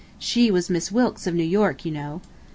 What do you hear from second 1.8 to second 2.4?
you know.